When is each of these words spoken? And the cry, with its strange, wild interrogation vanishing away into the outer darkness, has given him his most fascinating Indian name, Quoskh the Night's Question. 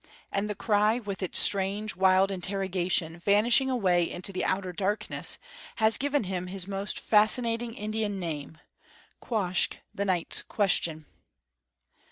And 0.31 0.49
the 0.49 0.55
cry, 0.55 0.97
with 0.97 1.21
its 1.21 1.37
strange, 1.37 1.95
wild 1.95 2.31
interrogation 2.31 3.19
vanishing 3.19 3.69
away 3.69 4.09
into 4.09 4.33
the 4.33 4.43
outer 4.43 4.73
darkness, 4.73 5.37
has 5.75 5.99
given 5.99 6.23
him 6.23 6.47
his 6.47 6.67
most 6.67 6.97
fascinating 6.99 7.75
Indian 7.75 8.19
name, 8.19 8.57
Quoskh 9.21 9.77
the 9.93 10.05
Night's 10.05 10.41
Question. 10.41 11.05